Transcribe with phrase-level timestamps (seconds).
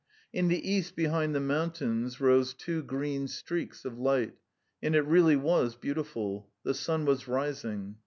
[0.33, 4.33] In the east behind the mountains rose two green streaks of light,
[4.81, 6.49] and it really was beautiful.
[6.63, 7.97] The sun was rising.